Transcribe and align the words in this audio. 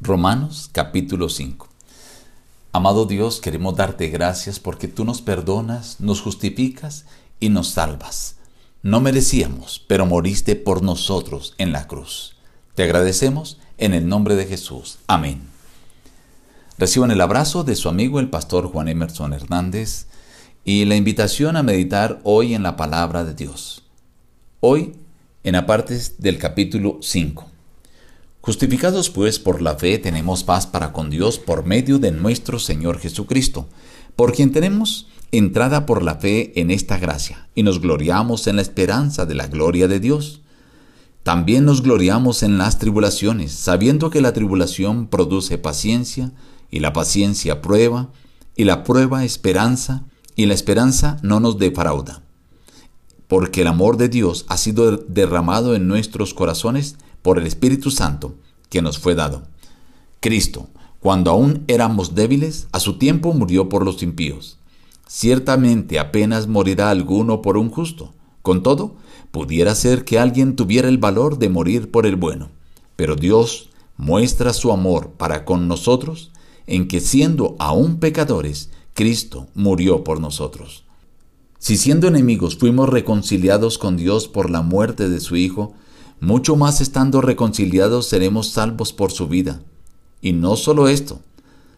Romanos 0.00 0.70
capítulo 0.70 1.28
5. 1.28 1.66
Amado 2.72 3.04
Dios, 3.04 3.40
queremos 3.40 3.74
darte 3.74 4.06
gracias 4.06 4.60
porque 4.60 4.86
tú 4.86 5.04
nos 5.04 5.22
perdonas, 5.22 5.98
nos 5.98 6.20
justificas 6.20 7.04
y 7.40 7.48
nos 7.48 7.70
salvas. 7.70 8.36
No 8.84 9.00
merecíamos, 9.00 9.84
pero 9.88 10.06
moriste 10.06 10.54
por 10.54 10.84
nosotros 10.84 11.56
en 11.58 11.72
la 11.72 11.88
cruz. 11.88 12.36
Te 12.76 12.84
agradecemos 12.84 13.58
en 13.76 13.92
el 13.92 14.08
nombre 14.08 14.36
de 14.36 14.46
Jesús. 14.46 14.98
Amén. 15.08 15.40
Reciban 16.78 17.10
el 17.10 17.20
abrazo 17.20 17.64
de 17.64 17.74
su 17.74 17.88
amigo 17.88 18.20
el 18.20 18.30
pastor 18.30 18.70
Juan 18.70 18.86
Emerson 18.86 19.32
Hernández 19.32 20.06
y 20.64 20.84
la 20.84 20.94
invitación 20.94 21.56
a 21.56 21.64
meditar 21.64 22.20
hoy 22.22 22.54
en 22.54 22.62
la 22.62 22.76
palabra 22.76 23.24
de 23.24 23.34
Dios. 23.34 23.82
Hoy 24.60 24.94
en 25.42 25.56
apartes 25.56 26.20
del 26.20 26.38
capítulo 26.38 26.98
5. 27.02 27.57
Justificados 28.48 29.10
pues 29.10 29.38
por 29.38 29.60
la 29.60 29.74
fe 29.74 29.98
tenemos 29.98 30.42
paz 30.42 30.66
para 30.66 30.94
con 30.94 31.10
Dios 31.10 31.38
por 31.38 31.66
medio 31.66 31.98
de 31.98 32.12
nuestro 32.12 32.58
Señor 32.58 32.98
Jesucristo, 32.98 33.68
por 34.16 34.32
quien 34.32 34.52
tenemos 34.52 35.06
entrada 35.32 35.84
por 35.84 36.02
la 36.02 36.14
fe 36.14 36.58
en 36.58 36.70
esta 36.70 36.96
gracia, 36.96 37.50
y 37.54 37.62
nos 37.62 37.78
gloriamos 37.82 38.46
en 38.46 38.56
la 38.56 38.62
esperanza 38.62 39.26
de 39.26 39.34
la 39.34 39.48
gloria 39.48 39.86
de 39.86 40.00
Dios. 40.00 40.40
También 41.24 41.66
nos 41.66 41.82
gloriamos 41.82 42.42
en 42.42 42.56
las 42.56 42.78
tribulaciones, 42.78 43.52
sabiendo 43.52 44.08
que 44.08 44.22
la 44.22 44.32
tribulación 44.32 45.08
produce 45.08 45.58
paciencia, 45.58 46.32
y 46.70 46.80
la 46.80 46.94
paciencia 46.94 47.60
prueba, 47.60 48.08
y 48.56 48.64
la 48.64 48.82
prueba 48.82 49.26
esperanza, 49.26 50.04
y 50.36 50.46
la 50.46 50.54
esperanza 50.54 51.18
no 51.22 51.38
nos 51.38 51.58
defrauda. 51.58 52.22
Porque 53.26 53.60
el 53.60 53.66
amor 53.66 53.98
de 53.98 54.08
Dios 54.08 54.46
ha 54.48 54.56
sido 54.56 54.96
derramado 54.96 55.74
en 55.74 55.86
nuestros 55.86 56.32
corazones 56.32 56.96
por 57.28 57.38
el 57.38 57.46
Espíritu 57.46 57.90
Santo 57.90 58.36
que 58.70 58.80
nos 58.80 58.98
fue 58.98 59.14
dado. 59.14 59.42
Cristo, 60.18 60.68
cuando 60.98 61.30
aún 61.30 61.62
éramos 61.68 62.14
débiles, 62.14 62.68
a 62.72 62.80
su 62.80 62.96
tiempo 62.96 63.34
murió 63.34 63.68
por 63.68 63.84
los 63.84 64.02
impíos. 64.02 64.56
Ciertamente 65.06 65.98
apenas 65.98 66.46
morirá 66.46 66.88
alguno 66.88 67.42
por 67.42 67.58
un 67.58 67.68
justo. 67.68 68.14
Con 68.40 68.62
todo, 68.62 68.96
pudiera 69.30 69.74
ser 69.74 70.06
que 70.06 70.18
alguien 70.18 70.56
tuviera 70.56 70.88
el 70.88 70.96
valor 70.96 71.38
de 71.38 71.50
morir 71.50 71.90
por 71.90 72.06
el 72.06 72.16
bueno. 72.16 72.48
Pero 72.96 73.14
Dios 73.14 73.68
muestra 73.98 74.54
su 74.54 74.72
amor 74.72 75.10
para 75.18 75.44
con 75.44 75.68
nosotros 75.68 76.30
en 76.66 76.88
que 76.88 76.98
siendo 76.98 77.56
aún 77.58 77.98
pecadores, 77.98 78.70
Cristo 78.94 79.48
murió 79.54 80.02
por 80.02 80.18
nosotros. 80.18 80.84
Si 81.58 81.76
siendo 81.76 82.08
enemigos 82.08 82.56
fuimos 82.56 82.88
reconciliados 82.88 83.76
con 83.76 83.98
Dios 83.98 84.28
por 84.28 84.48
la 84.48 84.62
muerte 84.62 85.10
de 85.10 85.20
su 85.20 85.36
Hijo, 85.36 85.74
mucho 86.20 86.56
más 86.56 86.80
estando 86.80 87.20
reconciliados 87.20 88.06
seremos 88.06 88.48
salvos 88.48 88.92
por 88.92 89.12
su 89.12 89.28
vida. 89.28 89.60
Y 90.20 90.32
no 90.32 90.56
solo 90.56 90.88
esto, 90.88 91.20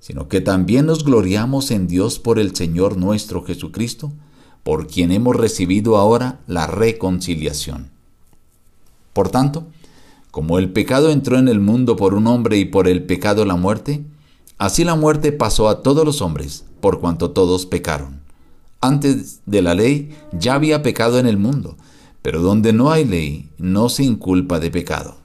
sino 0.00 0.28
que 0.28 0.40
también 0.40 0.86
nos 0.86 1.04
gloriamos 1.04 1.70
en 1.70 1.86
Dios 1.86 2.18
por 2.18 2.38
el 2.38 2.56
Señor 2.56 2.96
nuestro 2.96 3.44
Jesucristo, 3.44 4.12
por 4.62 4.86
quien 4.86 5.12
hemos 5.12 5.36
recibido 5.36 5.96
ahora 5.96 6.40
la 6.46 6.66
reconciliación. 6.66 7.90
Por 9.12 9.28
tanto, 9.28 9.66
como 10.30 10.58
el 10.58 10.72
pecado 10.72 11.10
entró 11.10 11.38
en 11.38 11.48
el 11.48 11.60
mundo 11.60 11.96
por 11.96 12.14
un 12.14 12.26
hombre 12.26 12.56
y 12.56 12.64
por 12.64 12.88
el 12.88 13.04
pecado 13.04 13.44
la 13.44 13.56
muerte, 13.56 14.02
así 14.56 14.82
la 14.82 14.94
muerte 14.94 15.30
pasó 15.30 15.68
a 15.68 15.82
todos 15.82 16.06
los 16.06 16.22
hombres, 16.22 16.64
por 16.80 17.00
cuanto 17.00 17.32
todos 17.32 17.66
pecaron. 17.66 18.22
Antes 18.80 19.40
de 19.46 19.62
la 19.62 19.74
ley 19.74 20.16
ya 20.32 20.54
había 20.54 20.82
pecado 20.82 21.18
en 21.18 21.26
el 21.26 21.36
mundo, 21.36 21.76
pero 22.22 22.40
donde 22.40 22.72
no 22.72 22.90
hay 22.90 23.04
ley, 23.04 23.50
no 23.58 23.88
se 23.88 24.04
inculpa 24.04 24.60
de 24.60 24.70
pecado. 24.70 25.16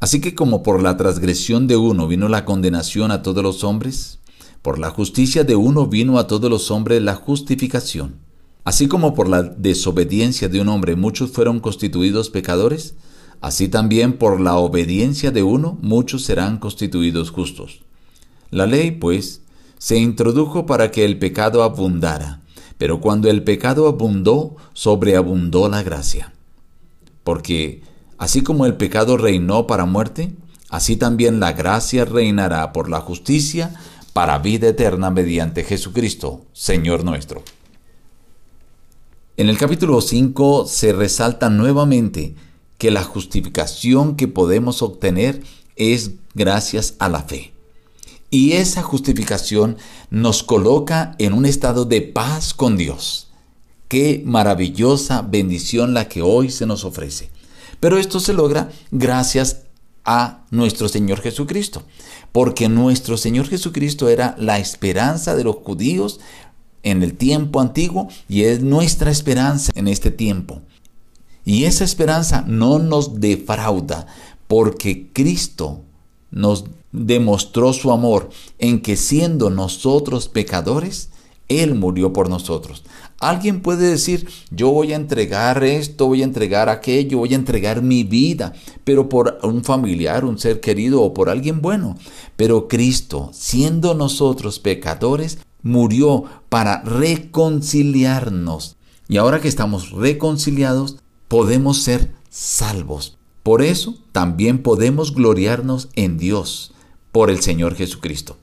Así 0.00 0.20
que 0.20 0.34
como 0.34 0.62
por 0.62 0.82
la 0.82 0.96
transgresión 0.96 1.66
de 1.66 1.76
uno 1.76 2.08
vino 2.08 2.28
la 2.28 2.46
condenación 2.46 3.10
a 3.10 3.22
todos 3.22 3.42
los 3.42 3.62
hombres, 3.62 4.18
por 4.62 4.78
la 4.78 4.90
justicia 4.90 5.44
de 5.44 5.56
uno 5.56 5.86
vino 5.86 6.18
a 6.18 6.26
todos 6.26 6.50
los 6.50 6.70
hombres 6.70 7.02
la 7.02 7.14
justificación. 7.14 8.16
Así 8.64 8.88
como 8.88 9.14
por 9.14 9.28
la 9.28 9.42
desobediencia 9.42 10.48
de 10.48 10.60
un 10.60 10.68
hombre 10.68 10.96
muchos 10.96 11.30
fueron 11.30 11.60
constituidos 11.60 12.30
pecadores, 12.30 12.94
así 13.40 13.68
también 13.68 14.14
por 14.14 14.40
la 14.40 14.56
obediencia 14.56 15.30
de 15.30 15.42
uno 15.42 15.78
muchos 15.82 16.24
serán 16.24 16.58
constituidos 16.58 17.30
justos. 17.30 17.80
La 18.50 18.66
ley, 18.66 18.90
pues, 18.90 19.42
se 19.78 19.98
introdujo 19.98 20.66
para 20.66 20.90
que 20.90 21.04
el 21.04 21.18
pecado 21.18 21.62
abundara, 21.62 22.39
pero 22.80 22.98
cuando 22.98 23.28
el 23.28 23.44
pecado 23.44 23.88
abundó, 23.88 24.56
sobreabundó 24.72 25.68
la 25.68 25.82
gracia. 25.82 26.32
Porque 27.24 27.82
así 28.16 28.40
como 28.40 28.64
el 28.64 28.78
pecado 28.78 29.18
reinó 29.18 29.66
para 29.66 29.84
muerte, 29.84 30.32
así 30.70 30.96
también 30.96 31.40
la 31.40 31.52
gracia 31.52 32.06
reinará 32.06 32.72
por 32.72 32.88
la 32.88 33.02
justicia 33.02 33.74
para 34.14 34.38
vida 34.38 34.68
eterna 34.68 35.10
mediante 35.10 35.62
Jesucristo, 35.62 36.46
Señor 36.54 37.04
nuestro. 37.04 37.42
En 39.36 39.50
el 39.50 39.58
capítulo 39.58 40.00
5 40.00 40.64
se 40.66 40.94
resalta 40.94 41.50
nuevamente 41.50 42.34
que 42.78 42.90
la 42.90 43.04
justificación 43.04 44.16
que 44.16 44.26
podemos 44.26 44.80
obtener 44.80 45.42
es 45.76 46.12
gracias 46.32 46.94
a 46.98 47.10
la 47.10 47.24
fe. 47.24 47.52
Y 48.30 48.52
esa 48.52 48.82
justificación 48.82 49.76
nos 50.08 50.44
coloca 50.44 51.16
en 51.18 51.32
un 51.32 51.46
estado 51.46 51.84
de 51.84 52.00
paz 52.00 52.54
con 52.54 52.76
Dios. 52.76 53.28
Qué 53.88 54.22
maravillosa 54.24 55.22
bendición 55.22 55.94
la 55.94 56.08
que 56.08 56.22
hoy 56.22 56.50
se 56.50 56.64
nos 56.64 56.84
ofrece. 56.84 57.30
Pero 57.80 57.98
esto 57.98 58.20
se 58.20 58.32
logra 58.32 58.70
gracias 58.92 59.62
a 60.04 60.44
nuestro 60.50 60.88
Señor 60.88 61.20
Jesucristo, 61.20 61.82
porque 62.30 62.68
nuestro 62.68 63.16
Señor 63.16 63.48
Jesucristo 63.48 64.08
era 64.08 64.36
la 64.38 64.60
esperanza 64.60 65.34
de 65.34 65.44
los 65.44 65.56
judíos 65.56 66.20
en 66.82 67.02
el 67.02 67.14
tiempo 67.14 67.60
antiguo 67.60 68.08
y 68.28 68.42
es 68.44 68.60
nuestra 68.60 69.10
esperanza 69.10 69.72
en 69.74 69.88
este 69.88 70.10
tiempo. 70.12 70.62
Y 71.44 71.64
esa 71.64 71.84
esperanza 71.84 72.44
no 72.46 72.78
nos 72.78 73.20
defrauda, 73.20 74.06
porque 74.46 75.10
Cristo 75.12 75.82
nos 76.30 76.64
demostró 76.92 77.72
su 77.72 77.92
amor 77.92 78.30
en 78.58 78.80
que 78.80 78.96
siendo 78.96 79.50
nosotros 79.50 80.28
pecadores, 80.28 81.10
Él 81.48 81.74
murió 81.74 82.12
por 82.12 82.28
nosotros. 82.28 82.82
Alguien 83.20 83.60
puede 83.60 83.90
decir, 83.90 84.28
yo 84.50 84.70
voy 84.70 84.94
a 84.94 84.96
entregar 84.96 85.62
esto, 85.62 86.06
voy 86.06 86.22
a 86.22 86.24
entregar 86.24 86.70
aquello, 86.70 87.18
voy 87.18 87.34
a 87.34 87.36
entregar 87.36 87.82
mi 87.82 88.02
vida, 88.02 88.54
pero 88.82 89.10
por 89.10 89.38
un 89.42 89.62
familiar, 89.62 90.24
un 90.24 90.38
ser 90.38 90.60
querido 90.60 91.02
o 91.02 91.12
por 91.12 91.28
alguien 91.28 91.60
bueno. 91.60 91.98
Pero 92.36 92.66
Cristo, 92.66 93.28
siendo 93.34 93.94
nosotros 93.94 94.58
pecadores, 94.58 95.38
murió 95.62 96.24
para 96.48 96.80
reconciliarnos. 96.82 98.76
Y 99.06 99.18
ahora 99.18 99.40
que 99.40 99.48
estamos 99.48 99.90
reconciliados, 99.90 100.96
podemos 101.28 101.82
ser 101.82 102.14
salvos. 102.30 103.19
Por 103.42 103.62
eso 103.62 103.96
también 104.12 104.62
podemos 104.62 105.14
gloriarnos 105.14 105.88
en 105.94 106.18
Dios 106.18 106.72
por 107.12 107.30
el 107.30 107.40
Señor 107.40 107.74
Jesucristo. 107.74 108.36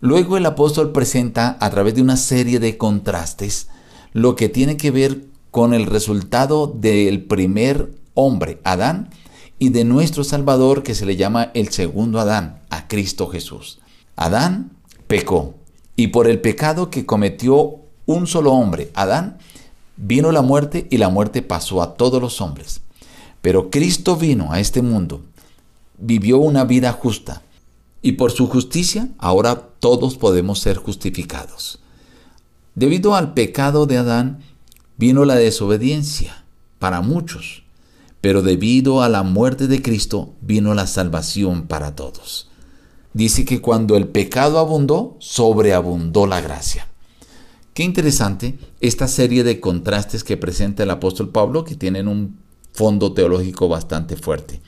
Luego 0.00 0.36
el 0.36 0.46
apóstol 0.46 0.92
presenta 0.92 1.56
a 1.60 1.70
través 1.70 1.94
de 1.94 2.02
una 2.02 2.16
serie 2.16 2.58
de 2.60 2.76
contrastes 2.76 3.68
lo 4.12 4.36
que 4.36 4.48
tiene 4.48 4.76
que 4.76 4.90
ver 4.90 5.24
con 5.50 5.74
el 5.74 5.86
resultado 5.86 6.66
del 6.66 7.24
primer 7.24 7.90
hombre, 8.14 8.60
Adán, 8.64 9.10
y 9.58 9.70
de 9.70 9.84
nuestro 9.84 10.24
Salvador 10.24 10.82
que 10.82 10.94
se 10.94 11.06
le 11.06 11.16
llama 11.16 11.50
el 11.54 11.70
segundo 11.70 12.20
Adán, 12.20 12.60
a 12.68 12.88
Cristo 12.88 13.28
Jesús. 13.28 13.78
Adán 14.16 14.72
pecó 15.06 15.54
y 15.96 16.08
por 16.08 16.28
el 16.28 16.40
pecado 16.40 16.90
que 16.90 17.06
cometió 17.06 17.76
un 18.04 18.26
solo 18.26 18.52
hombre, 18.52 18.90
Adán, 18.94 19.38
vino 19.96 20.30
la 20.30 20.42
muerte 20.42 20.86
y 20.90 20.98
la 20.98 21.08
muerte 21.08 21.42
pasó 21.42 21.82
a 21.82 21.94
todos 21.94 22.20
los 22.20 22.40
hombres. 22.40 22.82
Pero 23.46 23.70
Cristo 23.70 24.16
vino 24.16 24.52
a 24.52 24.58
este 24.58 24.82
mundo, 24.82 25.20
vivió 25.98 26.38
una 26.38 26.64
vida 26.64 26.90
justa, 26.90 27.42
y 28.02 28.14
por 28.14 28.32
su 28.32 28.48
justicia 28.48 29.10
ahora 29.18 29.68
todos 29.78 30.16
podemos 30.16 30.58
ser 30.58 30.78
justificados. 30.78 31.78
Debido 32.74 33.14
al 33.14 33.34
pecado 33.34 33.86
de 33.86 33.98
Adán 33.98 34.40
vino 34.96 35.24
la 35.24 35.36
desobediencia 35.36 36.42
para 36.80 37.02
muchos, 37.02 37.62
pero 38.20 38.42
debido 38.42 39.00
a 39.00 39.08
la 39.08 39.22
muerte 39.22 39.68
de 39.68 39.80
Cristo 39.80 40.34
vino 40.40 40.74
la 40.74 40.88
salvación 40.88 41.68
para 41.68 41.94
todos. 41.94 42.50
Dice 43.12 43.44
que 43.44 43.60
cuando 43.60 43.96
el 43.96 44.08
pecado 44.08 44.58
abundó, 44.58 45.14
sobreabundó 45.20 46.26
la 46.26 46.40
gracia. 46.40 46.88
Qué 47.74 47.84
interesante 47.84 48.58
esta 48.80 49.06
serie 49.06 49.44
de 49.44 49.60
contrastes 49.60 50.24
que 50.24 50.36
presenta 50.36 50.82
el 50.82 50.90
apóstol 50.90 51.28
Pablo 51.28 51.62
que 51.62 51.76
tienen 51.76 52.08
un 52.08 52.44
fondo 52.76 53.12
teológico 53.12 53.68
bastante 53.68 54.16
fuerte. 54.16 54.60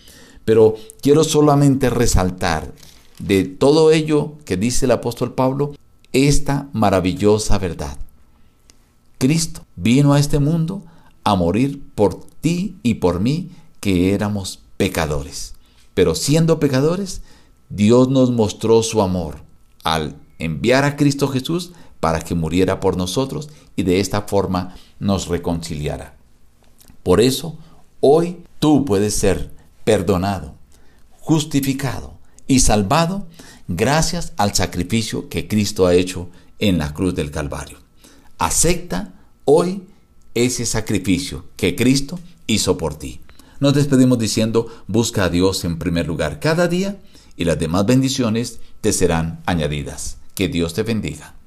Pero 0.44 0.74
quiero 1.02 1.22
solamente 1.24 1.90
resaltar 1.90 2.72
de 3.18 3.44
todo 3.44 3.92
ello 3.92 4.32
que 4.44 4.56
dice 4.56 4.86
el 4.86 4.92
apóstol 4.92 5.34
Pablo, 5.34 5.74
esta 6.12 6.68
maravillosa 6.72 7.58
verdad. 7.58 7.98
Cristo 9.18 9.66
vino 9.76 10.14
a 10.14 10.20
este 10.20 10.38
mundo 10.38 10.82
a 11.24 11.34
morir 11.34 11.82
por 11.94 12.24
ti 12.40 12.76
y 12.82 12.94
por 12.94 13.20
mí 13.20 13.50
que 13.80 14.14
éramos 14.14 14.60
pecadores. 14.76 15.54
Pero 15.94 16.14
siendo 16.14 16.58
pecadores, 16.60 17.22
Dios 17.68 18.08
nos 18.08 18.30
mostró 18.30 18.82
su 18.82 19.02
amor 19.02 19.42
al 19.84 20.16
enviar 20.38 20.84
a 20.84 20.96
Cristo 20.96 21.28
Jesús 21.28 21.72
para 22.00 22.20
que 22.20 22.34
muriera 22.34 22.80
por 22.80 22.96
nosotros 22.96 23.50
y 23.76 23.82
de 23.82 24.00
esta 24.00 24.22
forma 24.22 24.74
nos 24.98 25.28
reconciliara. 25.28 26.16
Por 27.02 27.20
eso, 27.20 27.58
hoy 28.00 28.44
tú 28.58 28.84
puedes 28.84 29.14
ser 29.14 29.50
perdonado, 29.84 30.54
justificado 31.20 32.18
y 32.46 32.60
salvado 32.60 33.26
gracias 33.68 34.32
al 34.36 34.54
sacrificio 34.54 35.28
que 35.28 35.48
Cristo 35.48 35.86
ha 35.86 35.94
hecho 35.94 36.30
en 36.58 36.78
la 36.78 36.94
cruz 36.94 37.14
del 37.14 37.30
Calvario. 37.30 37.78
Acepta 38.38 39.14
hoy 39.44 39.82
ese 40.34 40.66
sacrificio 40.66 41.46
que 41.56 41.76
Cristo 41.76 42.18
hizo 42.46 42.78
por 42.78 42.96
ti. 42.96 43.20
Nos 43.60 43.74
despedimos 43.74 44.18
diciendo, 44.18 44.68
busca 44.86 45.24
a 45.24 45.30
Dios 45.30 45.64
en 45.64 45.78
primer 45.78 46.06
lugar 46.06 46.38
cada 46.40 46.68
día 46.68 47.00
y 47.36 47.44
las 47.44 47.58
demás 47.58 47.86
bendiciones 47.86 48.60
te 48.80 48.92
serán 48.92 49.40
añadidas. 49.46 50.18
Que 50.34 50.48
Dios 50.48 50.74
te 50.74 50.84
bendiga. 50.84 51.37